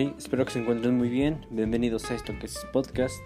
[0.00, 1.44] Hey, espero que se encuentren muy bien.
[1.50, 3.16] Bienvenidos a esto que es podcast.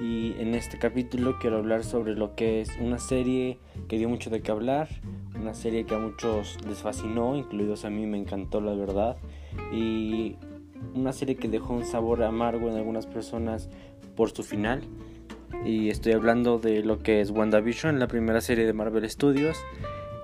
[0.00, 3.58] Y en este capítulo quiero hablar sobre lo que es una serie
[3.88, 4.88] que dio mucho de qué hablar.
[5.34, 9.16] Una serie que a muchos les fascinó, incluidos a mí me encantó la verdad.
[9.72, 10.36] Y
[10.94, 13.68] una serie que dejó un sabor amargo en algunas personas
[14.14, 14.84] por su final.
[15.64, 19.58] Y estoy hablando de lo que es WandaVision, la primera serie de Marvel Studios.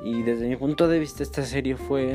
[0.05, 2.13] Y desde mi punto de vista esta serie fue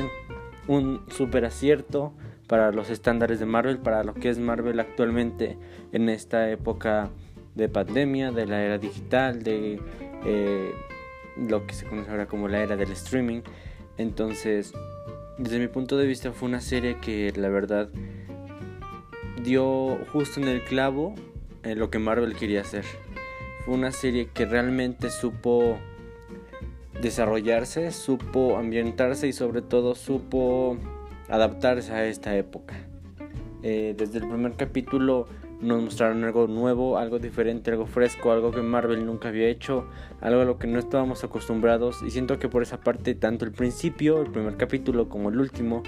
[0.66, 2.14] un super acierto
[2.46, 5.56] para los estándares de Marvel, para lo que es Marvel actualmente
[5.92, 7.10] en esta época
[7.54, 9.80] de pandemia, de la era digital, de
[10.24, 10.72] eh,
[11.36, 13.42] lo que se conoce ahora como la era del streaming.
[13.98, 14.72] Entonces,
[15.38, 17.88] desde mi punto de vista fue una serie que la verdad
[19.42, 21.14] dio justo en el clavo
[21.62, 22.84] lo que Marvel quería hacer.
[23.64, 25.78] Fue una serie que realmente supo
[27.00, 30.76] desarrollarse, supo ambientarse y sobre todo supo
[31.28, 32.74] adaptarse a esta época.
[33.62, 35.26] Eh, desde el primer capítulo
[35.60, 39.86] nos mostraron algo nuevo, algo diferente, algo fresco, algo que Marvel nunca había hecho,
[40.20, 43.52] algo a lo que no estábamos acostumbrados y siento que por esa parte tanto el
[43.52, 45.84] principio, el primer capítulo como el último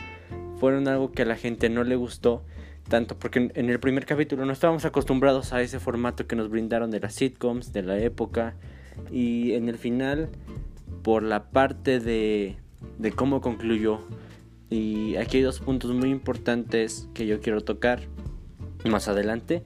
[0.60, 2.44] fueron algo que a la gente no le gustó
[2.88, 6.90] tanto porque en el primer capítulo no estábamos acostumbrados a ese formato que nos brindaron
[6.90, 8.54] de las sitcoms de la época
[9.10, 10.28] y en el final
[11.02, 12.56] por la parte de,
[12.98, 14.00] de cómo concluyó
[14.74, 18.00] y aquí hay dos puntos muy importantes que yo quiero tocar
[18.84, 19.62] más adelante.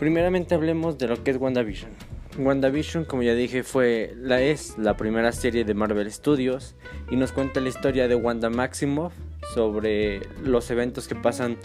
[0.00, 1.92] Primeramente hablemos de lo que es WandaVision.
[2.36, 6.74] WandaVision, como ya dije, fue la es la primera serie de Marvel Studios
[7.08, 9.12] y nos cuenta la historia de Wanda Maximoff
[9.54, 11.56] sobre los eventos que pasan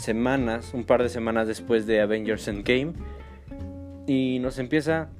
[0.00, 2.92] semanas, un par de semanas después de Avengers Endgame.
[4.08, 5.10] Y nos empieza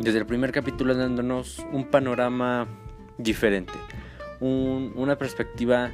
[0.00, 2.66] desde el primer capítulo dándonos un panorama
[3.18, 3.74] diferente,
[4.40, 5.90] una perspectiva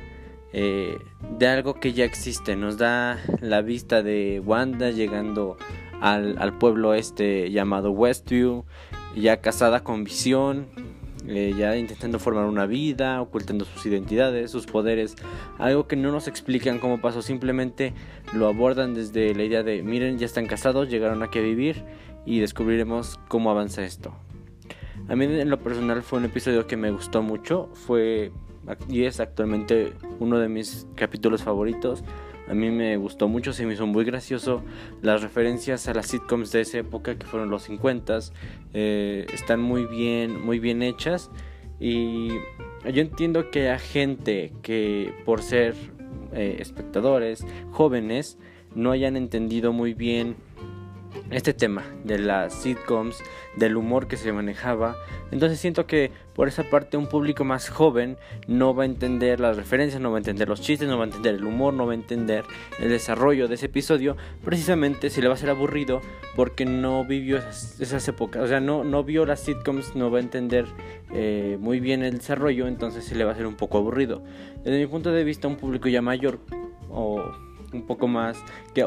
[0.53, 0.98] eh,
[1.39, 2.56] de algo que ya existe.
[2.56, 5.56] Nos da la vista de Wanda llegando
[6.00, 8.65] al, al pueblo este llamado Westview,
[9.16, 10.69] ya casada con Visión,
[11.27, 15.16] eh, ya intentando formar una vida, ocultando sus identidades, sus poderes,
[15.59, 17.94] algo que no nos explican cómo pasó, simplemente
[18.34, 21.82] lo abordan desde la idea de, miren, ya están casados, llegaron aquí a vivir
[22.26, 24.15] y descubriremos cómo avanza esto.
[25.09, 28.32] A mí en lo personal fue un episodio que me gustó mucho, fue
[28.88, 32.03] y es actualmente uno de mis capítulos favoritos.
[32.48, 34.62] A mí me gustó mucho, se me hizo muy gracioso.
[35.03, 38.19] Las referencias a las sitcoms de esa época, que fueron los 50,
[38.75, 41.31] eh, están muy bien, muy bien hechas.
[41.81, 42.28] Y
[42.84, 45.75] yo entiendo que hay gente que por ser
[46.32, 48.38] eh, espectadores jóvenes
[48.75, 50.37] no hayan entendido muy bien
[51.30, 53.22] este tema de las sitcoms,
[53.56, 54.97] del humor que se manejaba.
[55.30, 58.16] Entonces siento que por esa parte un público más joven
[58.47, 61.06] no va a entender las referencias, no va a entender los chistes, no va a
[61.06, 62.44] entender el humor, no va a entender
[62.78, 64.16] el desarrollo de ese episodio.
[64.44, 66.00] Precisamente se le va a ser aburrido
[66.36, 70.22] porque no vivió esas, épocas, o sea, no, no vio las sitcoms, no va a
[70.22, 70.66] entender
[71.12, 74.22] eh, muy bien el desarrollo, entonces se le va a hacer un poco aburrido.
[74.64, 76.41] Desde mi punto de vista, un público ya mayor
[76.91, 77.22] o
[77.72, 78.38] un poco más
[78.72, 78.82] que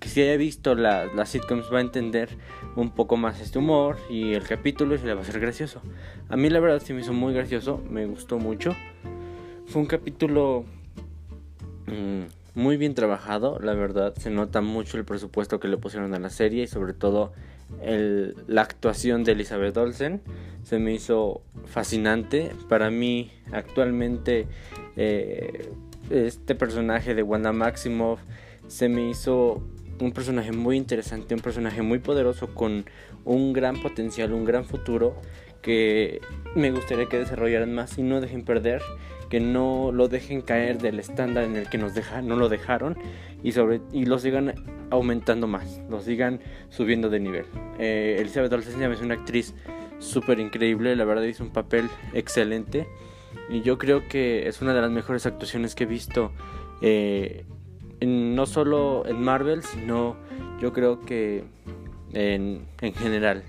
[0.00, 2.30] que si haya visto las sitcoms va a entender
[2.74, 5.82] un poco más este humor y el capítulo y se le va a hacer gracioso.
[6.30, 8.74] A mí la verdad sí me hizo muy gracioso, me gustó mucho.
[9.66, 10.64] Fue un capítulo
[11.86, 16.18] mm, muy bien trabajado, la verdad se nota mucho el presupuesto que le pusieron a
[16.18, 17.32] la serie y sobre todo
[17.82, 20.22] el, la actuación de Elizabeth Olsen
[20.62, 22.52] se me hizo fascinante.
[22.70, 24.46] Para mí actualmente
[24.96, 25.70] eh,
[26.08, 28.20] este personaje de Wanda Maximoff
[28.66, 29.62] se me hizo
[30.00, 32.84] un personaje muy interesante, un personaje muy poderoso con
[33.24, 35.20] un gran potencial, un gran futuro
[35.62, 36.20] que
[36.54, 38.82] me gustaría que desarrollaran más y no dejen perder,
[39.28, 42.96] que no lo dejen caer del estándar en el que nos deja, no lo dejaron
[43.42, 44.54] y sobre y lo sigan
[44.90, 46.40] aumentando más, lo sigan
[46.70, 47.46] subiendo de nivel.
[47.78, 49.54] Eh, Elizabeth Olsen es una actriz
[49.98, 52.88] súper increíble, la verdad hizo un papel excelente
[53.48, 56.32] y yo creo que es una de las mejores actuaciones que he visto
[56.82, 57.44] eh,
[58.06, 60.16] no solo en Marvel, sino
[60.60, 61.44] yo creo que
[62.12, 63.44] en, en general.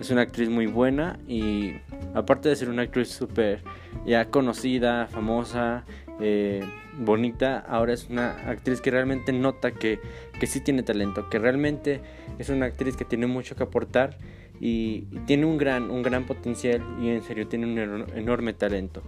[0.00, 1.72] Es una actriz muy buena y
[2.14, 3.62] aparte de ser una actriz súper
[4.04, 5.84] ya conocida, famosa,
[6.20, 6.62] eh,
[6.98, 9.98] bonita, ahora es una actriz que realmente nota que,
[10.38, 12.00] que sí tiene talento, que realmente
[12.38, 14.18] es una actriz que tiene mucho que aportar
[14.60, 19.02] y, y tiene un gran, un gran potencial y en serio tiene un enorme talento.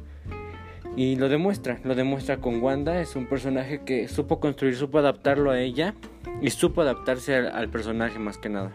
[0.98, 5.52] Y lo demuestra, lo demuestra con Wanda, es un personaje que supo construir, supo adaptarlo
[5.52, 5.94] a ella
[6.42, 8.72] y supo adaptarse al, personaje más que nada.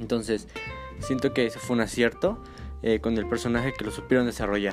[0.00, 0.48] Entonces,
[1.00, 2.42] siento que ese fue un acierto
[2.82, 4.72] eh, con el personaje que lo supieron desarrollar.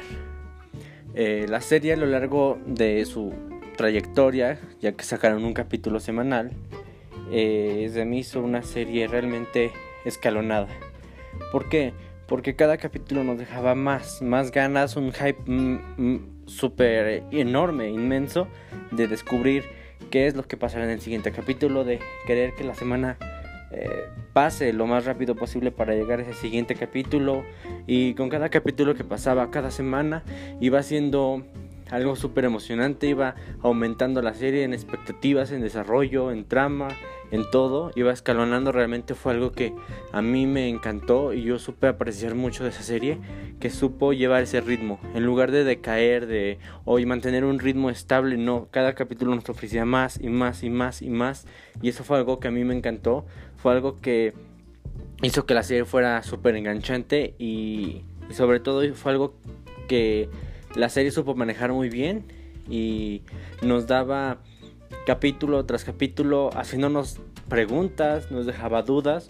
[1.13, 3.33] Eh, la serie a lo largo de su
[3.75, 6.51] trayectoria, ya que sacaron un capítulo semanal,
[7.33, 9.74] eh, se me hizo una serie realmente
[10.06, 10.69] escalonada.
[11.51, 11.91] ¿Por qué?
[12.29, 18.48] Porque cada capítulo nos dejaba más, más ganas, un hype mm, mm, súper enorme, inmenso,
[18.92, 19.63] de descubrir
[20.09, 23.18] qué es lo que pasará en el siguiente capítulo, de querer que la semana
[23.71, 27.44] eh, pase lo más rápido posible para llegar a ese siguiente capítulo.
[27.88, 30.24] Y con cada capítulo que pasaba cada semana
[30.59, 31.44] iba siendo
[31.89, 36.89] algo súper emocionante, iba aumentando la serie en expectativas, en desarrollo, en trama,
[37.31, 39.74] en todo, iba escalonando, realmente fue algo que
[40.12, 43.18] a mí me encantó y yo supe apreciar mucho de esa serie,
[43.60, 48.38] que supo llevar ese ritmo, en lugar de decaer, de hoy mantener un ritmo estable,
[48.38, 51.48] no, cada capítulo nos ofrecía más y más y más y más,
[51.81, 53.25] y eso fue algo que a mí me encantó,
[53.56, 54.34] fue algo que
[55.22, 59.36] hizo que la serie fuera súper enganchante y, y sobre todo fue algo
[59.88, 60.30] que
[60.75, 62.25] la serie supo manejar muy bien
[62.69, 63.22] y
[63.62, 64.39] nos daba
[65.06, 67.19] capítulo tras capítulo haciéndonos
[67.50, 69.30] preguntas, nos dejaba dudas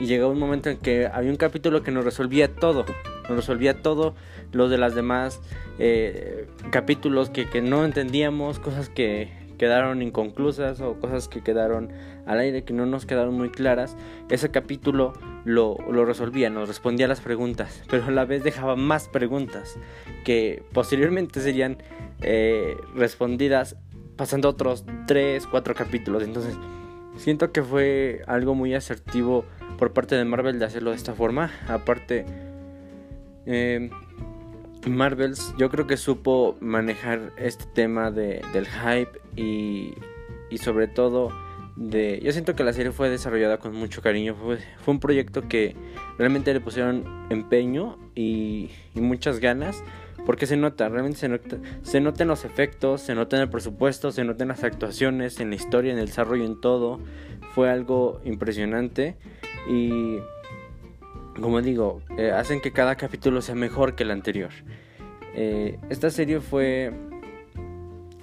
[0.00, 2.84] y llegó un momento en que había un capítulo que nos resolvía todo,
[3.28, 4.14] nos resolvía todo
[4.52, 5.40] lo de las demás
[5.78, 11.90] eh, capítulos que, que no entendíamos, cosas que quedaron inconclusas o cosas que quedaron
[12.26, 13.96] al aire que no nos quedaron muy claras,
[14.28, 15.12] ese capítulo
[15.44, 19.78] lo, lo resolvía, nos respondía a las preguntas, pero a la vez dejaba más preguntas
[20.24, 21.78] que posteriormente serían
[22.20, 23.76] eh, respondidas
[24.16, 26.22] pasando otros 3, 4 capítulos.
[26.22, 26.56] Entonces,
[27.16, 29.44] siento que fue algo muy asertivo
[29.78, 31.50] por parte de Marvel de hacerlo de esta forma.
[31.68, 32.24] Aparte,
[33.46, 33.90] eh,
[34.90, 39.94] Marvels yo creo que supo manejar este tema de, del hype y,
[40.50, 41.30] y sobre todo
[41.76, 42.20] de...
[42.22, 45.74] Yo siento que la serie fue desarrollada con mucho cariño, fue, fue un proyecto que
[46.18, 49.82] realmente le pusieron empeño y, y, muchas ganas,
[50.26, 54.24] porque se nota, realmente se nota, en los efectos, se nota en el presupuesto, se
[54.24, 57.00] nota en las actuaciones, en la historia, en el desarrollo, en todo.
[57.54, 59.16] Fue algo impresionante
[59.68, 60.18] y,
[61.40, 64.50] como digo, eh, hacen que cada capítulo sea mejor que el anterior.
[65.34, 66.92] Eh, esta serie fue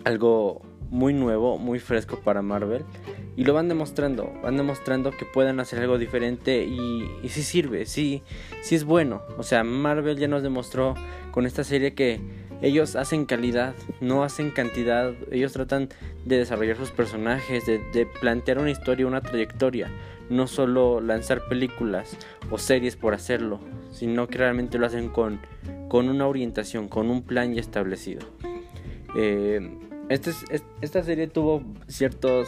[0.03, 2.83] algo muy nuevo, muy fresco para Marvel.
[3.37, 7.85] Y lo van demostrando, van demostrando que pueden hacer algo diferente y, y sí sirve,
[7.85, 8.23] sí,
[8.61, 9.21] sí es bueno.
[9.37, 10.95] O sea, Marvel ya nos demostró
[11.31, 12.19] con esta serie que
[12.61, 15.13] ellos hacen calidad, no hacen cantidad.
[15.31, 15.89] Ellos tratan
[16.25, 19.89] de desarrollar sus personajes, de, plantear una historia, una trayectoria.
[20.29, 22.15] No solo lanzar películas
[22.51, 23.59] o series por hacerlo,
[23.91, 25.41] sino que realmente lo hacen con,
[25.89, 28.21] con una orientación, con un plan ya establecido.
[29.15, 29.77] Eh,
[30.09, 30.31] este,
[30.81, 32.47] esta serie tuvo ciertos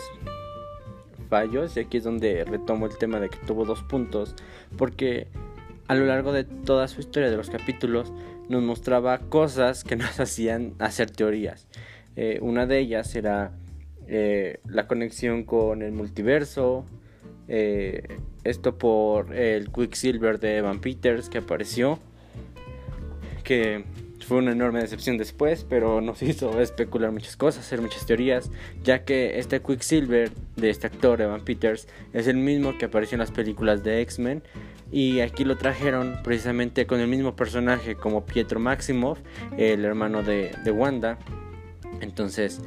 [1.24, 4.36] fallos y aquí es donde retomo el tema de que tuvo dos puntos
[4.78, 5.28] porque
[5.88, 8.12] a lo largo de toda su historia de los capítulos
[8.50, 11.68] nos mostraba cosas que nos hacían hacer teorías.
[12.16, 13.52] Eh, una de ellas era
[14.08, 16.86] eh, la conexión con el multiverso,
[17.48, 22.00] eh, esto por el Quicksilver de Evan Peters que apareció,
[23.44, 23.84] que
[24.26, 28.52] fue una enorme decepción después, pero nos hizo especular muchas cosas, hacer muchas teorías,
[28.84, 33.20] ya que este Quicksilver de este actor, Evan Peters, es el mismo que apareció en
[33.20, 34.44] las películas de X-Men.
[34.92, 39.20] Y aquí lo trajeron precisamente con el mismo personaje como Pietro Maximoff,
[39.58, 41.18] el hermano de, de Wanda.
[42.02, 42.62] Entonces,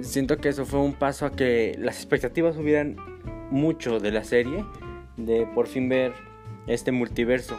[0.00, 2.96] siento que eso fue un paso a que las expectativas subieran
[3.50, 4.64] mucho de la serie,
[5.16, 6.12] de por fin ver
[6.66, 7.58] este multiverso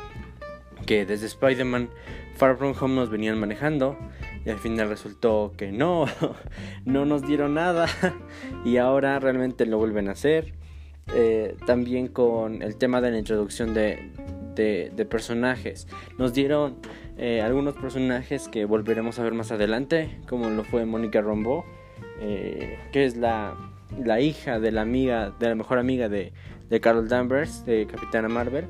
[0.85, 1.89] que desde Spider-Man
[2.37, 3.97] Far From Home nos venían manejando
[4.45, 6.05] y al final resultó que no,
[6.85, 7.87] no nos dieron nada
[8.65, 10.53] y ahora realmente lo vuelven a hacer.
[11.13, 14.11] Eh, también con el tema de la introducción de,
[14.55, 15.87] de, personajes.
[16.17, 16.75] Nos dieron
[17.17, 21.65] eh, algunos personajes que volveremos a ver más adelante, como lo fue Mónica Rombo,
[22.19, 23.55] eh, que es la,
[24.03, 26.33] la, hija de la amiga, de la mejor amiga de,
[26.69, 28.67] de Carol Danvers, de Capitana Marvel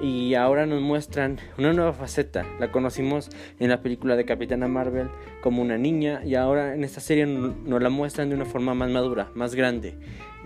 [0.00, 2.44] y ahora nos muestran una nueva faceta.
[2.58, 5.08] La conocimos en la película de Capitana Marvel
[5.42, 8.90] como una niña y ahora en esta serie nos la muestran de una forma más
[8.90, 9.94] madura, más grande.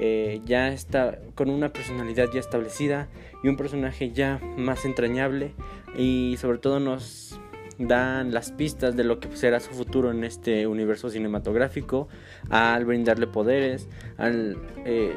[0.01, 3.09] Eh, ya está con una personalidad ya establecida
[3.43, 5.55] y un personaje ya más entrañable
[5.97, 7.41] y sobre todo nos
[7.79, 12.09] dan las pistas de lo que será su futuro en este universo cinematográfico
[12.51, 15.15] al brindarle poderes, al eh,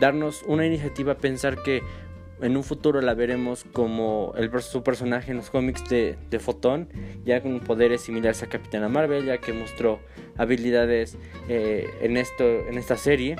[0.00, 1.82] darnos una iniciativa a pensar que
[2.42, 6.88] en un futuro la veremos como el, su personaje en los cómics de, de Fotón,
[7.24, 10.00] ya con poderes similares a Capitana Marvel, ya que mostró
[10.36, 11.16] habilidades
[11.48, 13.36] eh, en, esto, en esta serie,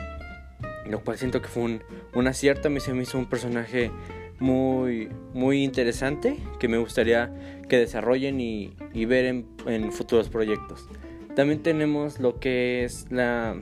[0.88, 1.82] lo cual siento que fue un,
[2.14, 2.68] un acierto.
[2.68, 3.90] A mí se me hizo un personaje
[4.38, 7.32] muy, muy interesante que me gustaría
[7.68, 10.88] que desarrollen y, y ver en, en, futuros proyectos.
[11.34, 13.56] también tenemos lo que es la,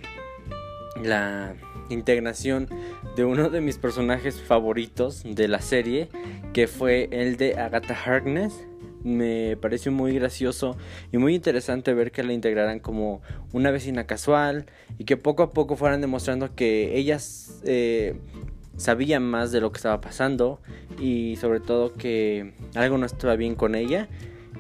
[1.03, 1.55] la
[1.91, 2.69] integración
[3.17, 6.09] de uno de mis personajes favoritos de la serie,
[6.53, 8.67] que fue el de Agatha Harkness.
[9.03, 10.77] Me pareció muy gracioso
[11.11, 14.67] y muy interesante ver que la integraran como una vecina casual
[14.99, 18.17] y que poco a poco fueran demostrando que ellas eh,
[18.77, 20.61] sabían más de lo que estaba pasando
[20.99, 24.09] y sobre todo que algo no estaba bien con ella.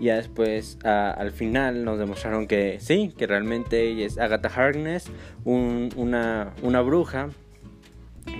[0.00, 5.10] Ya después al final nos demostraron que sí, que realmente ella es Agatha Harkness,
[5.44, 7.30] una, una bruja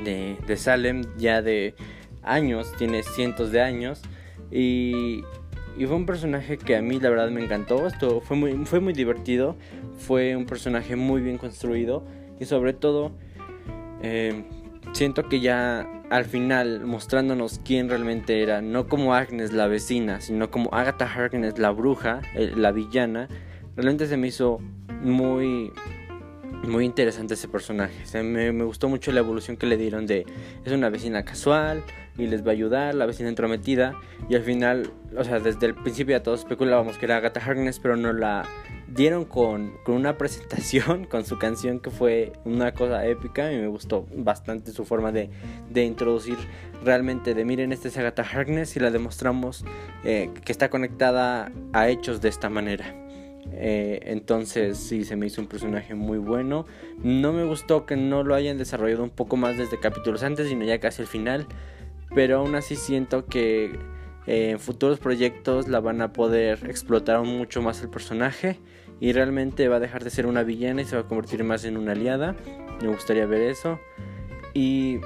[0.04, 1.74] de, de, Salem ya de
[2.22, 4.02] años, tiene cientos de años.
[4.50, 5.22] Y,
[5.78, 7.86] y, fue un personaje que a mí la verdad me encantó.
[7.86, 9.56] Esto fue muy, fue muy divertido.
[9.98, 12.04] Fue un personaje muy bien construido.
[12.38, 13.12] Y sobre todo,
[14.02, 14.44] eh,
[14.92, 20.50] siento que ya al final mostrándonos quién realmente era, no como Agnes la vecina, sino
[20.50, 23.28] como Agatha Harkness la bruja, eh, la villana,
[23.76, 24.58] realmente se me hizo
[25.02, 25.72] muy
[26.62, 27.94] muy interesante ese personaje.
[28.22, 30.26] me, gustó mucho la evolución que le dieron de
[30.64, 31.82] es una vecina casual
[32.18, 33.98] y les va a ayudar, la vecina entrometida.
[34.28, 37.78] Y al final, o sea, desde el principio ya todos especulábamos que era Agatha Harkness,
[37.78, 38.44] pero no la
[38.90, 43.68] dieron con, con una presentación, con su canción que fue una cosa épica y me
[43.68, 45.30] gustó bastante su forma de,
[45.70, 46.36] de introducir
[46.84, 49.64] realmente de miren, esta es Agatha Harkness y la demostramos
[50.04, 52.94] eh, que está conectada a hechos de esta manera.
[53.52, 56.66] Eh, entonces sí, se me hizo un personaje muy bueno.
[57.02, 60.64] No me gustó que no lo hayan desarrollado un poco más desde capítulos antes, sino
[60.64, 61.46] ya casi el final.
[62.14, 63.78] Pero aún así siento que
[64.26, 68.58] eh, en futuros proyectos la van a poder explotar mucho más el personaje.
[69.00, 71.64] Y realmente va a dejar de ser una villana y se va a convertir más
[71.64, 72.36] en una aliada.
[72.82, 73.80] Me gustaría ver eso.
[74.52, 75.00] Y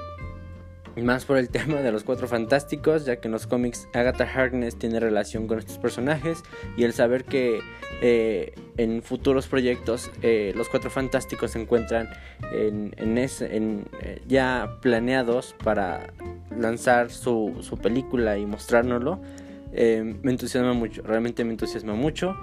[1.03, 4.77] más por el tema de los cuatro fantásticos, ya que en los cómics Agatha Harkness
[4.77, 6.43] tiene relación con estos personajes
[6.77, 7.61] y el saber que
[8.01, 12.09] eh, en futuros proyectos eh, los cuatro fantásticos se encuentran
[12.53, 16.13] en, eh, ya planeados para
[16.57, 19.21] lanzar su, su película y mostrárnoslo,
[19.73, 22.37] me entusiasma mucho, realmente me entusiasma mucho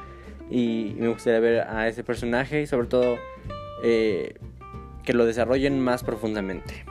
[0.51, 3.17] y me gustaría ver a ese personaje y sobre todo
[3.81, 6.84] que lo desarrollen más profundamente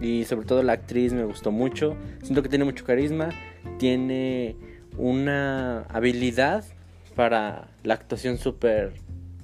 [0.00, 1.96] y sobre todo la actriz me gustó mucho.
[2.22, 3.30] Siento que tiene mucho carisma,
[3.78, 4.56] tiene
[4.96, 6.64] una habilidad
[7.14, 8.92] para la actuación súper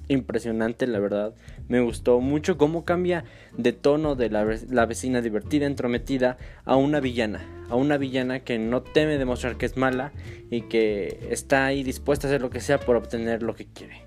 [0.07, 1.33] impresionante, la verdad.
[1.67, 3.25] Me gustó mucho cómo cambia
[3.57, 7.45] de tono de la, la, vecina divertida, entrometida, a una villana.
[7.69, 10.13] A una villana que no teme demostrar que es mala
[10.49, 14.03] y que está ahí dispuesta a hacer lo que sea por obtener lo que quiere.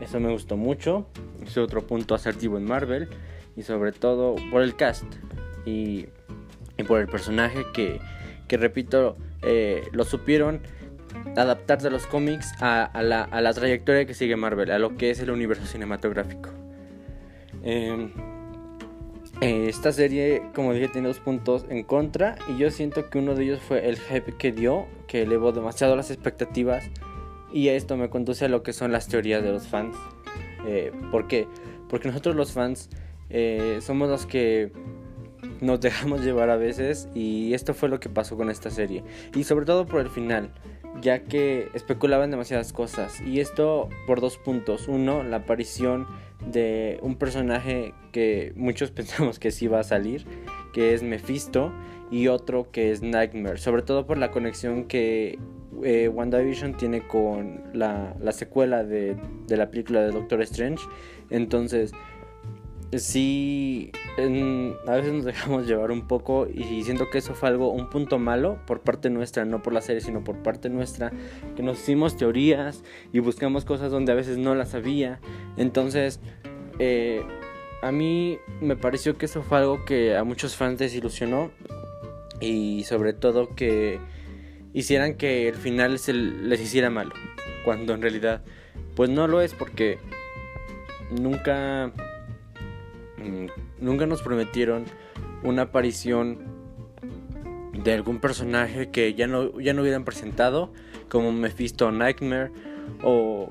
[0.00, 1.06] Eso me gustó mucho.
[1.44, 3.08] Es otro punto asertivo en Marvel.
[3.56, 5.04] Y sobre todo por el cast
[5.66, 6.06] y,
[6.88, 8.00] por el personaje que,
[8.48, 10.62] que repito, eh, lo supieron
[11.36, 15.10] adaptar de los cómics a, la, a, la, trayectoria que sigue Marvel, a lo que
[15.10, 16.61] es el universo cinematográfico.
[17.62, 18.10] Em,
[19.40, 23.34] eh, esta serie, como dije, tiene dos puntos en contra y yo siento que uno
[23.34, 26.84] de ellos fue el hype que dio, que elevó demasiado las expectativas
[27.52, 29.96] y esto me conduce a lo que son las teorías de los fans.
[30.66, 31.46] Eh, ¿Por qué?
[31.88, 32.88] Porque nosotros los fans
[33.30, 34.72] eh, somos los que
[35.60, 39.02] nos dejamos llevar a veces y esto fue lo que pasó con esta serie.
[39.34, 40.52] Y sobre todo por el final,
[41.00, 43.20] ya que especulaban demasiadas cosas.
[43.20, 44.88] Y esto por dos puntos.
[44.88, 46.06] Uno, la aparición
[46.50, 50.24] de un personaje que muchos pensamos que sí va a salir,
[50.72, 51.72] que es Mephisto,
[52.10, 53.58] y otro que es Nightmare.
[53.58, 55.38] Sobre todo por la conexión que
[55.82, 60.84] eh, WandaVision tiene con la, la secuela de, de la película de Doctor Strange.
[61.30, 61.92] Entonces,
[62.98, 63.90] sí,
[64.86, 68.18] a veces nos dejamos llevar un poco y siento que eso fue algo, un punto
[68.18, 71.12] malo por parte nuestra, no por la serie, sino por parte nuestra,
[71.56, 72.82] que nos hicimos teorías
[73.12, 75.20] y buscamos cosas donde a veces no las había.
[75.56, 76.20] Entonces,
[76.78, 77.22] eh,
[77.82, 81.50] a mí me pareció que eso fue algo que a muchos fans desilusionó
[82.40, 83.98] y sobre todo que
[84.74, 87.14] hicieran que el final se les hiciera malo,
[87.64, 88.42] cuando en realidad
[88.94, 89.98] pues no lo es porque
[91.10, 91.92] nunca
[93.80, 94.84] nunca nos prometieron
[95.42, 96.38] una aparición
[97.72, 100.72] de algún personaje que ya no, ya no hubieran presentado,
[101.08, 102.50] como Mephisto Nightmare
[103.02, 103.50] o,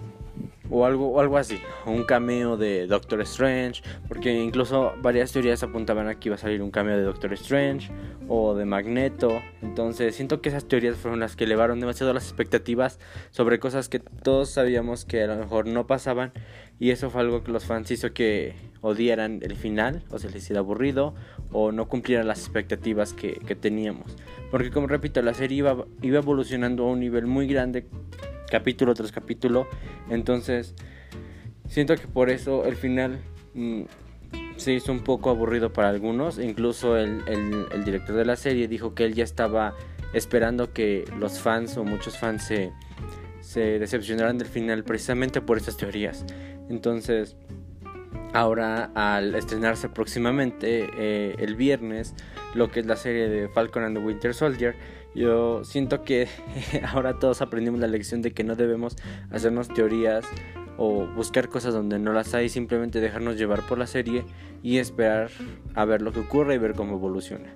[0.71, 6.07] o, algo, algo así, o un cameo de Doctor Strange, porque incluso varias teorías apuntaban
[6.07, 7.91] a que iba a salir un cameo de Doctor Strange
[8.27, 12.99] o de Magneto, entonces siento que esas teorías fueron las que elevaron demasiado las expectativas
[13.29, 16.31] sobre cosas que todos sabíamos que a lo mejor no pasaban
[16.79, 20.37] y eso fue algo que los fans hizo que odiaran el final, o se les
[20.37, 21.13] hiciera aburrido,
[21.51, 24.17] o no cumplieran las expectativas que, teníamos.
[24.49, 27.85] Porque como repito, la serie iba, iba evolucionando a un nivel muy grande,
[28.51, 29.67] capítulo tras capítulo,
[30.09, 30.75] entonces
[31.67, 33.19] siento que por eso el final
[33.53, 33.83] mm,
[34.57, 36.37] se hizo un poco aburrido para algunos.
[36.37, 39.73] Incluso el, el, director de la serie dijo que él ya estaba
[40.13, 42.71] esperando que los fans o muchos fans se,
[43.39, 46.25] se decepcionaran del final precisamente por estas teorías.
[46.69, 47.35] Entonces,
[48.33, 52.15] ahora al estrenarse próximamente eh, el viernes
[52.53, 54.75] lo que es la serie de Falcon and the Winter Soldier,
[55.13, 56.27] yo siento que
[56.87, 58.95] ahora todos aprendimos la lección de que no debemos
[59.29, 60.25] hacernos teorías
[60.77, 64.23] o buscar cosas donde no las hay, simplemente dejarnos llevar por la serie
[64.63, 65.29] y esperar
[65.75, 67.53] a ver lo que ocurre y ver cómo evoluciona.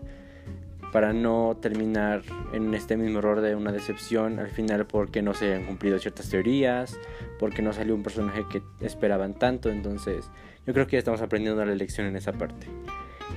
[0.91, 2.21] Para no terminar
[2.53, 6.29] en este mismo error de una decepción al final porque no se han cumplido ciertas
[6.29, 6.97] teorías,
[7.39, 9.69] porque no salió un personaje que esperaban tanto.
[9.69, 10.29] Entonces,
[10.65, 12.67] yo creo que ya estamos aprendiendo la lección en esa parte.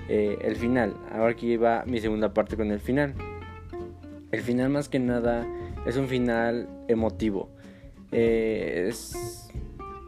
[0.08, 3.14] Eh, el final, ahora aquí va mi segunda parte con el final.
[4.30, 5.46] El final, más que nada,
[5.86, 7.48] es un final emotivo.
[8.12, 9.48] Eh, es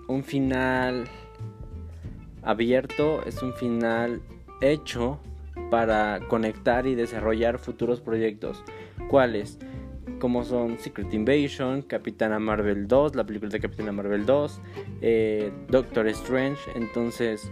[0.09, 1.05] un final
[2.43, 4.21] abierto, es un final
[4.61, 5.21] hecho
[5.71, 8.63] para conectar y desarrollar futuros proyectos.
[9.09, 9.59] ¿Cuáles?
[10.19, 14.61] Como son Secret Invasion, Capitana Marvel 2, la película de Capitana Marvel 2,
[15.01, 16.61] eh, Doctor Strange.
[16.75, 17.51] Entonces,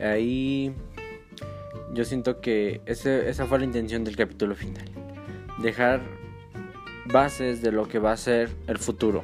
[0.00, 0.74] ahí
[1.92, 4.84] yo siento que esa fue la intención del capítulo final.
[5.62, 6.00] Dejar
[7.12, 9.22] bases de lo que va a ser el futuro.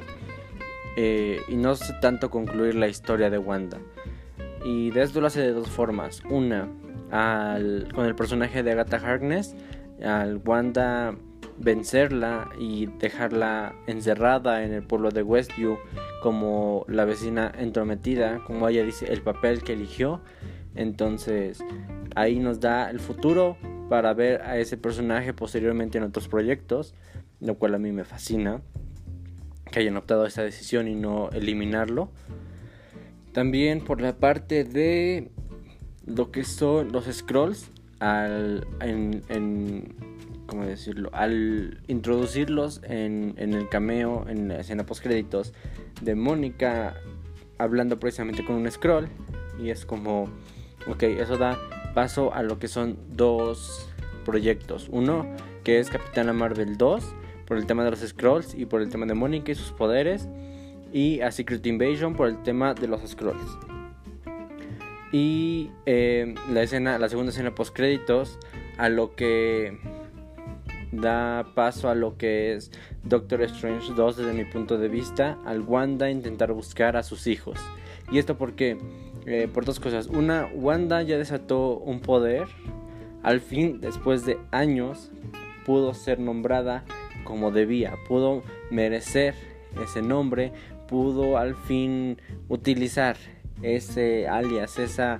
[0.95, 3.79] Eh, y no tanto concluir la historia de Wanda.
[4.63, 6.21] Y de esto lo hace de dos formas.
[6.29, 6.69] Una,
[7.93, 9.55] con el personaje de Agatha Harkness,
[10.03, 11.15] al Wanda
[11.57, 15.77] vencerla y dejarla encerrada en el pueblo de Westview
[16.21, 20.21] como la vecina entrometida, como ella dice, el papel que eligió.
[20.75, 21.63] Entonces
[22.15, 23.57] ahí nos da el futuro
[23.89, 26.93] para ver a ese personaje posteriormente en otros proyectos,
[27.39, 28.61] lo cual a mí me fascina
[29.71, 32.09] que hayan optado esa decisión y no eliminarlo.
[33.33, 35.31] También por la parte de
[36.05, 39.95] lo que son los scrolls, al, en,
[40.45, 41.09] ¿cómo decirlo?
[41.13, 45.53] al introducirlos en, en el cameo, en la escena post créditos
[46.01, 46.95] de Mónica
[47.57, 49.07] hablando precisamente con un scroll.
[49.59, 50.29] Y es como,
[50.87, 51.59] ok, eso da
[51.93, 53.89] paso a lo que son dos
[54.25, 54.87] proyectos.
[54.91, 55.25] Uno
[55.63, 57.03] que es Capitana Marvel 2
[57.45, 60.27] por el tema de los scrolls y por el tema de Mónica y sus poderes.
[60.91, 63.57] Y a Secret Invasion por el tema de los scrolls.
[65.11, 68.39] Y eh, la escena, la segunda escena post créditos
[68.77, 69.77] a lo que
[70.91, 72.71] da paso a lo que es
[73.03, 77.59] Doctor Strange 2 desde mi punto de vista, al Wanda intentar buscar a sus hijos.
[78.11, 78.77] Y esto porque,
[79.25, 80.07] eh, por dos cosas.
[80.07, 82.47] Una, Wanda ya desató un poder.
[83.21, 85.11] Al fin, después de años,
[85.65, 86.83] pudo ser nombrada
[87.23, 89.33] como debía, pudo merecer
[89.81, 90.51] ese nombre,
[90.87, 92.17] pudo al fin
[92.49, 93.15] utilizar
[93.61, 95.19] ese alias, esa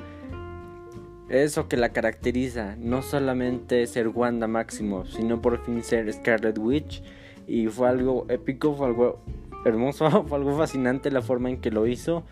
[1.29, 7.01] eso que la caracteriza, no solamente ser Wanda Máximo, sino por fin ser Scarlet Witch
[7.47, 9.19] y fue algo épico, fue algo
[9.65, 12.23] hermoso, fue algo fascinante la forma en que lo hizo.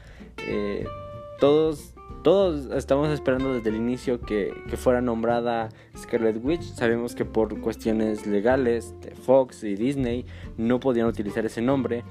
[0.48, 0.86] Eh,
[1.42, 6.62] todos todos estamos esperando desde el inicio que, fuera nombrada Scarlet Witch.
[6.62, 12.04] Sabemos que por cuestiones legales Fox y Disney no podían utilizar ese nombre.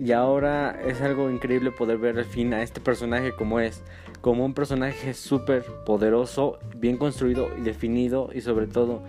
[0.00, 3.82] Y ahora es algo increíble poder ver al fin a este personaje como es.
[4.20, 8.30] Como un personaje súper poderoso, bien construido y definido.
[8.32, 9.02] Y sobre todo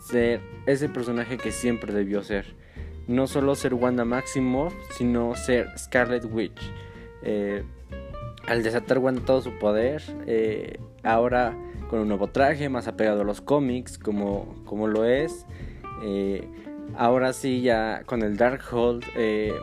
[0.00, 2.46] ser ese personaje que siempre debió ser.
[3.06, 6.60] No solo ser Wanda Maximoff, sino ser Scarlet Witch.
[7.22, 7.62] Eh,
[8.48, 11.56] al desatar Wanda todo su poder, eh, ahora
[11.90, 15.46] con un nuevo traje, más apegado a los cómics, como, como lo es.
[16.02, 16.48] Eh,
[16.96, 19.54] ahora sí, ya con el Darkhold, eh,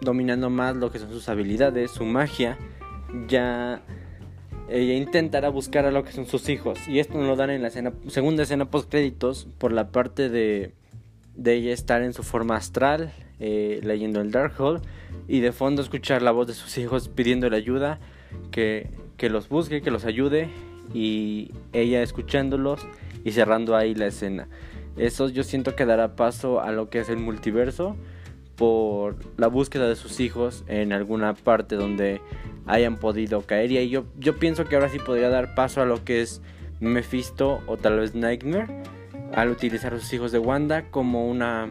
[0.00, 2.58] dominando más lo que son sus habilidades, su magia,
[3.28, 3.82] ya
[4.68, 6.88] ella intentará buscar a lo que son sus hijos.
[6.88, 10.28] Y esto nos lo dan en la escena, segunda escena post créditos, por la parte
[10.28, 10.74] de,
[11.36, 14.82] de ella estar en su forma astral, leyendo el Darkhold,
[15.26, 17.98] y de fondo escuchar la voz de sus hijos pidiéndole ayuda
[18.50, 18.88] que,
[19.20, 20.48] los busque, que los ayude
[20.92, 22.86] y ella escuchándolos
[23.24, 24.48] y cerrando ahí la escena.
[24.96, 27.96] Eso yo siento que dará paso a lo que es el multiverso
[28.56, 32.20] por la búsqueda de sus hijos en alguna parte donde
[32.66, 33.72] hayan podido caer.
[33.72, 36.42] Y yo, yo pienso que ahora sí podría dar paso a lo que es
[36.80, 38.66] Mephisto o tal vez Nightmare
[39.34, 41.70] al utilizar a sus hijos de Wanda como una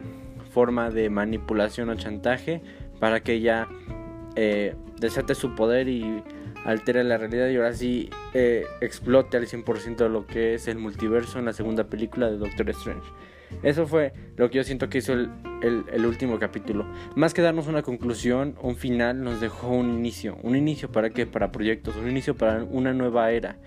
[0.51, 2.61] forma de manipulación o chantaje
[2.99, 3.67] para que ella
[4.35, 6.23] eh, desate su poder y
[6.65, 11.39] altera la realidad y ahora sí eh, explote al 100% lo que es el multiverso
[11.39, 13.07] en la segunda película de Doctor Strange.
[13.63, 15.29] Eso fue lo que yo siento que hizo el,
[15.61, 16.85] el, último capítulo.
[17.15, 20.37] Más que darnos una conclusión, un final, nos dejó un inicio.
[20.41, 21.25] ¿Un inicio para qué?
[21.27, 23.57] Para proyectos, un inicio para una nueva era.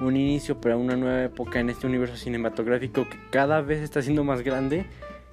[0.00, 4.24] Un inicio para una nueva época en este universo cinematográfico que cada vez está siendo
[4.24, 4.86] más grande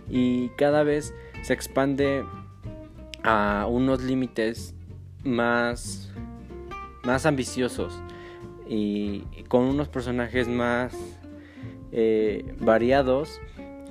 [0.10, 2.24] y cada vez se expande
[3.24, 4.76] a unos límites
[5.24, 6.12] más,
[7.04, 8.02] más ambiciosos
[8.68, 10.96] y con unos personajes más
[11.92, 13.40] eh, variados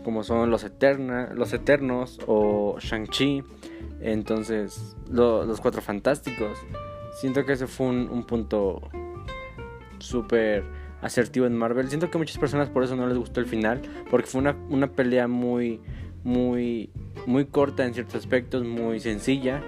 [0.03, 3.43] como son los, Eterna, los Eternos o Shang-Chi,
[4.01, 6.59] entonces los Cuatro Fantásticos.
[7.21, 8.81] Siento que ese fue un, punto
[9.99, 10.65] súper
[11.03, 11.89] asertivo en Marvel.
[11.89, 14.89] Siento que muchas personas por eso no les gustó el final, porque fue una, una
[14.89, 15.81] pelea muy,
[16.25, 16.91] muy,
[17.27, 19.63] muy corta en ciertos aspectos, muy sencilla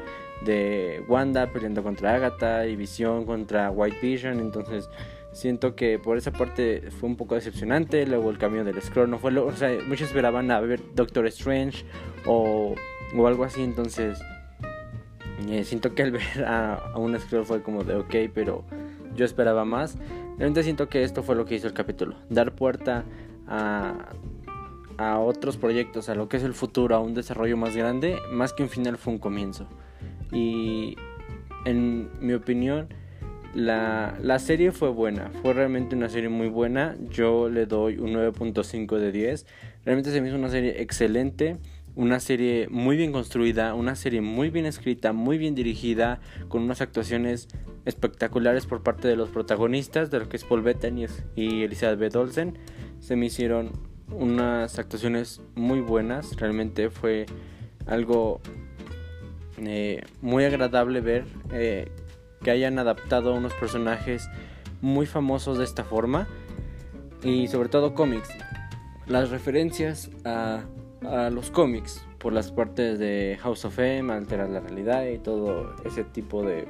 [0.45, 4.41] de Wanda peleando contra Agatha y Vision contra White Vision.
[4.41, 4.89] Entonces
[5.33, 8.07] siento que por esa parte fue un poco decepcionante.
[8.07, 9.47] Luego el cambio del Scroll no fue lo...
[9.47, 11.85] O sea, muchos esperaban a ver Doctor Strange
[12.27, 12.75] o,
[13.17, 13.63] o algo así.
[13.63, 14.19] Entonces
[15.49, 18.65] eh, siento que al ver a, a un Scroll fue como de ok, pero
[19.15, 19.97] yo esperaba más.
[20.39, 22.17] Realmente siento que esto fue lo que hizo el capítulo.
[22.29, 23.05] Dar puerta
[23.47, 24.11] a
[24.99, 28.53] a otros proyectos, a lo que es el futuro, a un desarrollo más grande, más
[28.53, 29.67] que un final fue un comienzo.
[30.35, 30.97] Y
[31.65, 32.89] en mi opinión,
[33.55, 36.97] la, la serie fue buena, fue realmente una serie muy buena.
[37.11, 39.47] Yo le doy un 9.5 de 10.
[39.85, 41.59] Realmente se me hizo una serie excelente,
[41.95, 46.81] una serie muy bien construida, una serie muy bien escrita, muy bien dirigida, con unas
[46.81, 47.49] actuaciones
[47.85, 52.59] espectaculares por parte de los protagonistas, de lo que es Paul Bettany y Elizabeth Olsen.
[52.99, 53.71] Se me hicieron
[54.11, 57.27] unas actuaciones muy buenas, realmente fue
[57.87, 58.41] algo
[59.59, 61.91] eh, muy agradable ver eh,
[62.43, 64.29] que hayan adaptado unos personajes
[64.81, 66.29] muy famosos de esta forma
[67.23, 68.29] y sobre todo cómics.
[69.07, 70.65] Las referencias a,
[71.03, 75.77] a los cómics por las partes de House of M, Alterar la Realidad y todo
[75.85, 76.67] ese tipo de,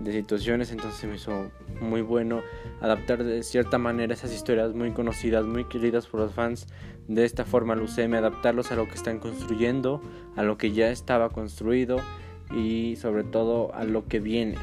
[0.00, 2.42] de situaciones, entonces me hizo muy bueno
[2.80, 6.66] adaptar de cierta manera esas historias muy conocidas, muy queridas por los fans
[7.06, 10.00] de esta forma al UCM, adaptarlos a lo que están construyendo,
[10.36, 11.98] a lo que ya estaba construido
[12.54, 14.56] y sobre todo a lo que viene.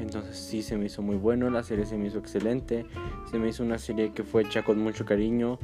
[0.00, 2.84] Entonces sí se me hizo muy bueno, la serie se me hizo excelente,
[3.30, 5.58] se me hizo una serie que fue hecha con mucho cariño,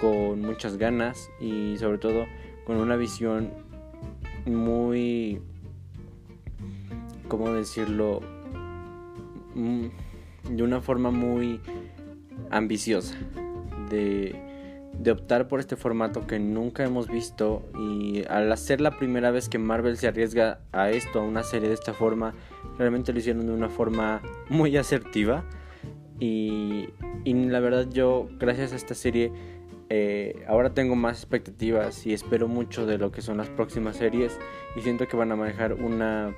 [0.00, 2.26] con muchas ganas y sobre todo
[2.64, 3.50] con una visión
[4.46, 5.40] muy,
[7.28, 8.20] ¿cómo decirlo?
[9.54, 9.86] Mm,
[10.48, 11.60] de una forma muy
[12.50, 13.14] ambiciosa
[13.90, 14.34] de,
[14.94, 19.48] de, optar por este formato que nunca hemos visto y al hacer la primera vez
[19.48, 22.34] que Marvel se arriesga a esto, a una serie de esta forma,
[22.78, 25.44] realmente lo hicieron de una forma muy asertiva
[26.18, 26.88] y,
[27.24, 29.32] y la verdad yo gracias a esta serie
[29.92, 34.38] eh, ahora tengo más expectativas y espero mucho de lo que son las próximas series
[34.76, 36.32] y siento que van a manejar una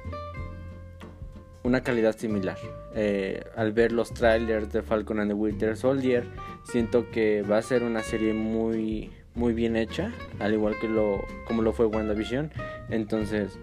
[1.64, 2.58] una calidad similar.
[2.94, 6.24] Eh, al ver los trailers de Falcon and the Winter Soldier,
[6.64, 11.24] siento que va a ser una serie muy, muy bien hecha, al igual que lo,
[11.46, 12.50] como lo fue WandaVision.
[12.90, 13.58] Entonces,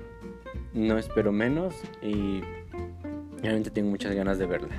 [0.73, 2.41] no espero menos y
[3.41, 4.75] realmente tengo muchas ganas de verla.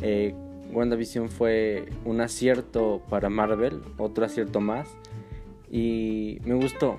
[0.00, 0.34] Eh,
[0.72, 4.88] WandaVision fue un acierto para Marvel, otro acierto más,
[5.70, 6.98] y me gustó.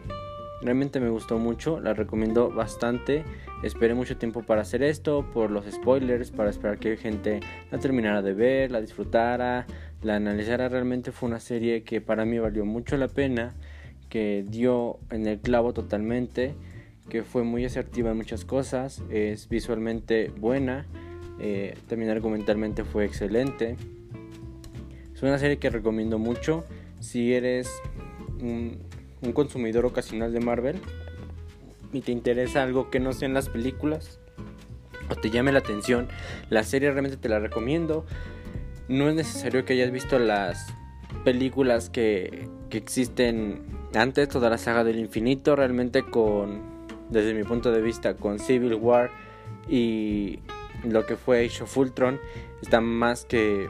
[0.62, 3.26] Realmente me gustó mucho, la recomiendo bastante.
[3.64, 7.40] Esperé mucho tiempo para hacer esto, por los spoilers, para esperar que gente
[7.72, 9.66] la terminara de ver, la disfrutara,
[10.02, 10.68] la analizara.
[10.68, 13.54] Realmente fue una serie que para mí valió mucho la pena,
[14.10, 16.56] que dio en el clavo totalmente,
[17.08, 20.86] que fue muy asertiva en muchas cosas, es visualmente buena,
[21.40, 23.78] eh, también argumentalmente fue excelente.
[25.16, 26.66] Es una serie que recomiendo mucho
[27.00, 27.72] si eres
[28.42, 30.82] un consumidor ocasional de Marvel
[31.94, 34.20] y te interesa algo que no sean las películas
[35.10, 36.08] o te llame la atención,
[36.50, 38.06] la serie realmente te la recomiendo.
[38.88, 40.74] No es necesario que hayas visto las
[41.24, 43.62] películas que, que existen
[43.94, 46.62] antes, toda la saga del infinito, realmente con,
[47.10, 49.12] desde mi punto de vista, con Civil War
[49.70, 50.40] y
[50.84, 52.20] lo que fue Age of Ultron,
[52.62, 53.70] está más que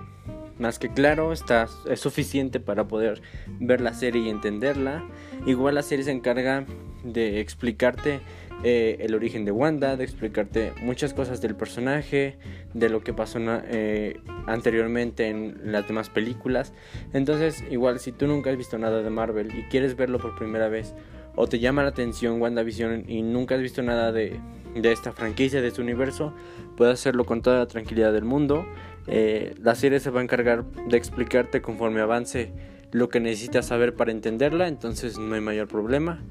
[0.60, 3.22] más que claro, está, es suficiente para poder
[3.60, 5.04] ver la serie y entenderla.
[5.46, 6.66] Igual la serie se encarga
[7.04, 8.22] de explicarte
[8.64, 12.38] eh, el origen de Wanda, de explicarte muchas cosas del personaje,
[12.74, 16.74] de lo que pasó eh, anteriormente en las demás películas.
[17.12, 20.70] Entonces, igual si tú nunca has visto nada de Marvel y quieres verlo por primera
[20.70, 20.94] vez,
[21.36, 24.40] o te llama la atención WandaVision y nunca has visto nada de,
[24.76, 26.34] de esta franquicia, de este universo,
[26.78, 28.66] puedes hacerlo con toda la tranquilidad del mundo.
[29.08, 32.54] Eh, la serie se va a encargar de explicarte conforme avance
[32.92, 36.24] lo que necesitas saber para entenderla, entonces no hay mayor problema.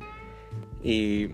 [0.82, 1.30] Y,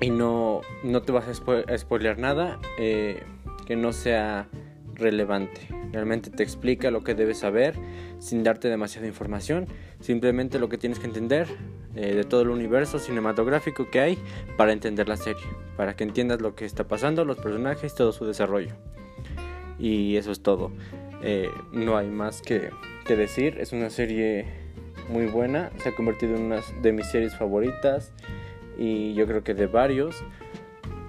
[0.00, 3.22] y no, no te vas a, spoilear nada eh,
[3.66, 4.48] que no sea
[4.94, 5.68] relevante.
[5.92, 7.74] Realmente te explica lo que debes saber
[8.18, 9.66] sin darte demasiada información.
[10.00, 11.48] Simplemente lo que tienes que entender
[11.94, 14.18] eh, de todo el universo cinematográfico que hay
[14.56, 15.44] para entender la serie.
[15.76, 18.74] Para que entiendas lo que está pasando, los personajes, todo su desarrollo.
[19.82, 20.70] Y eso es todo.
[21.22, 22.70] Eh, no hay más que,
[23.04, 23.58] que decir.
[23.58, 24.46] Es una serie
[25.08, 25.72] muy buena.
[25.82, 28.12] Se ha convertido en una de mis series favoritas.
[28.78, 30.22] Y yo creo que de varios.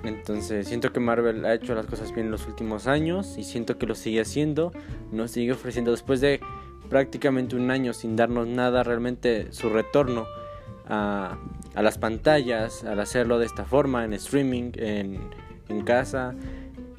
[0.03, 3.77] Entonces siento que Marvel ha hecho las cosas bien en los últimos años y siento
[3.77, 4.73] que lo sigue haciendo,
[5.13, 6.41] nos sigue ofreciendo después de
[6.89, 10.25] prácticamente un año sin darnos nada, realmente su retorno
[10.89, 11.37] a,
[11.73, 15.29] a las pantallas, al hacerlo de esta forma, en streaming, en,
[15.69, 16.35] en casa,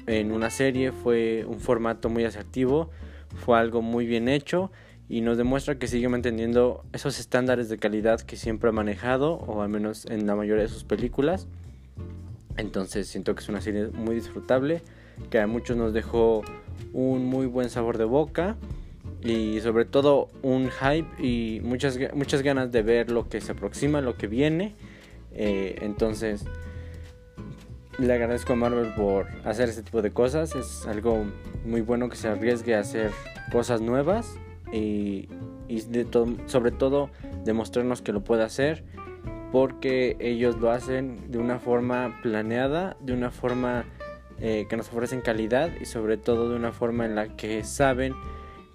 [0.07, 2.89] en una serie, fue un formato muy asertivo,
[3.35, 4.71] fue algo muy bien hecho
[5.07, 9.61] y nos demuestra que sigue manteniendo esos estándares de calidad que siempre ha manejado, o
[9.61, 11.47] al menos en la mayoría de sus películas.
[12.57, 14.81] Entonces siento que es una serie muy disfrutable,
[15.29, 16.43] que a muchos nos dejó
[16.93, 18.55] un muy buen sabor de boca
[19.21, 24.01] y sobre todo un hype y muchas, muchas ganas de ver lo que se aproxima,
[24.01, 24.75] lo que viene.
[25.33, 26.45] Eh, entonces
[27.97, 30.55] le agradezco a Marvel por hacer este tipo de cosas.
[30.55, 31.25] Es algo
[31.65, 33.11] muy bueno que se arriesgue a hacer
[33.51, 34.37] cosas nuevas
[34.71, 35.29] y,
[36.47, 37.09] sobre todo
[37.43, 38.83] demostrarnos que lo puede hacer
[39.51, 43.85] porque ellos lo hacen de una forma planeada, de una forma
[44.39, 48.13] eh, que nos ofrecen calidad y sobre todo de una forma en la que saben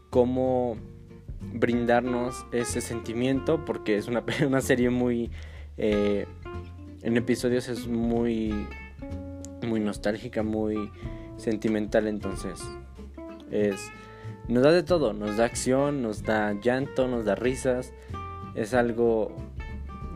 [0.08, 0.78] cómo
[1.52, 5.30] brindarnos ese sentimiento porque es una, una serie muy
[5.76, 6.26] eh,
[7.02, 8.66] en episodios es muy
[9.66, 10.90] muy nostálgica muy
[11.36, 12.60] sentimental entonces
[13.50, 13.90] es
[14.48, 17.92] nos da de todo nos da acción nos da llanto nos da risas
[18.54, 19.34] es algo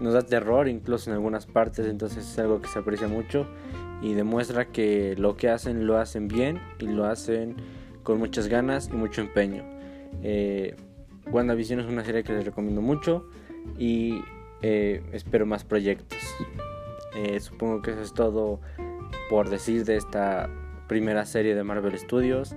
[0.01, 3.47] nos da terror incluso en algunas partes, entonces es algo que se aprecia mucho
[4.03, 7.57] y demuestra que lo que hacen lo hacen bien y lo hacen
[8.03, 9.65] con muchas ganas y mucho empeño.
[10.23, 10.77] Eh,
[11.31, 13.29] WandaVision es una serie que les recomiendo mucho
[13.79, 14.21] y
[14.63, 16.19] eh, espero más proyectos.
[17.17, 18.61] Eh, supongo que eso es todo
[19.29, 20.49] por decir de esta
[20.89, 22.55] primera serie de Marvel Studios.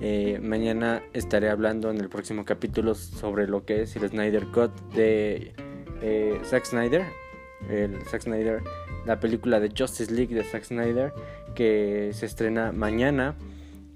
[0.00, 4.70] Eh, mañana estaré hablando en el próximo capítulo sobre lo que es el Snyder Cut
[4.94, 5.52] de
[6.00, 7.04] eh, Zack Snyder,
[7.68, 8.62] el Zack Snyder,
[9.06, 11.12] la película de Justice League de Zack Snyder,
[11.54, 13.36] que se estrena mañana,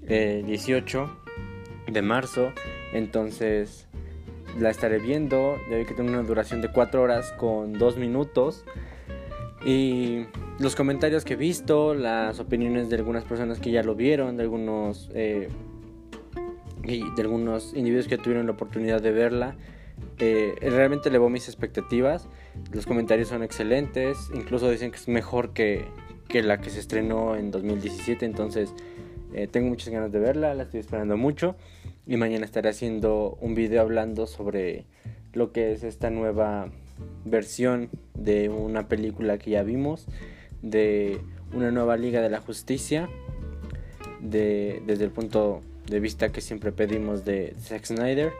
[0.01, 1.03] 18
[1.87, 2.51] eh, de marzo.
[2.93, 3.87] Entonces
[4.59, 5.57] la estaré viendo.
[5.69, 8.63] Ya vi que tiene una duración de 4 horas con 2 minutos.
[9.65, 10.27] Y
[10.59, 14.43] los comentarios que he visto, las opiniones de algunas personas que ya lo vieron, de
[14.43, 15.49] algunos, eh,
[16.83, 19.55] de algunos individuos que tuvieron la oportunidad de verla,
[20.19, 22.27] eh, realmente elevó mis expectativas.
[22.71, 24.29] Los comentarios son excelentes.
[24.33, 25.85] Incluso dicen que es mejor que,
[26.27, 28.25] que la que se estrenó en 2017.
[28.25, 28.73] Entonces
[29.33, 30.53] eh, tengo muchas ganas de verla.
[30.53, 31.55] La estoy esperando mucho.
[32.07, 34.85] Y mañana estaré haciendo un video hablando sobre
[35.33, 36.69] lo que es esta nueva
[37.25, 40.07] versión de una película que ya vimos.
[40.65, 41.21] De
[41.53, 43.07] una nueva Liga de la Justicia.
[44.19, 48.33] De, desde el punto de vista que siempre pedimos de Zack Snyder.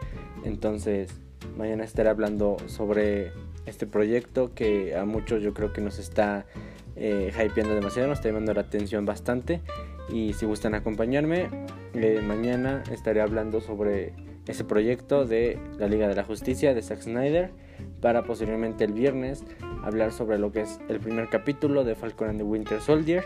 [0.43, 1.09] Entonces
[1.57, 3.31] Mañana estaré hablando sobre
[3.65, 6.45] este proyecto que a muchos yo creo que nos está
[6.97, 9.61] eh, hypeando demasiado, nos está llamando la atención bastante.
[10.09, 11.49] Y si gustan acompañarme,
[11.93, 14.13] eh, mañana estaré hablando sobre
[14.47, 17.51] ese proyecto de la Liga de la Justicia de Zack Snyder
[18.01, 19.43] para posteriormente el viernes
[19.83, 23.23] hablar sobre lo que es el primer capítulo de Falcon and the Winter Soldier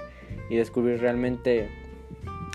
[0.50, 1.70] y descubrir realmente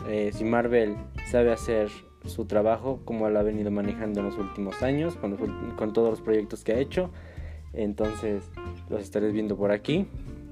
[0.09, 0.97] eh, si Marvel
[1.31, 1.89] sabe hacer
[2.25, 5.37] su trabajo como lo ha venido manejando en los últimos años con,
[5.77, 7.11] con todos los proyectos que ha hecho.
[7.73, 8.51] Entonces
[8.89, 10.07] los estaré viendo por aquí.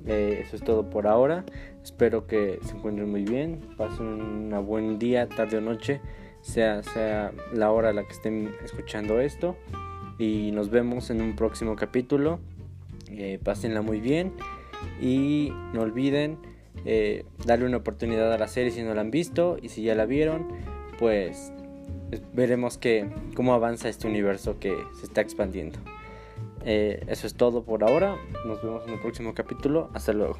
[0.07, 1.45] Eh, eso es todo por ahora.
[1.83, 6.01] Espero que se encuentren muy bien pasen un buen día tarde o noche
[6.43, 9.57] sea sea la hora a la que estén escuchando esto
[10.19, 12.39] y nos vemos en un próximo capítulo
[13.11, 14.33] eh, pásenla muy bien
[15.01, 16.39] y no olviden
[16.85, 19.95] eh, darle una oportunidad a la serie si no la han visto y si ya
[19.95, 20.49] la vieron
[20.99, 21.53] pues
[22.33, 25.79] veremos que, cómo avanza este universo que se está expandiendo.
[26.65, 28.17] Eh, eso es todo por ahora.
[28.47, 29.91] Nos vemos en el próximo capítulo.
[29.95, 30.39] Hasta luego.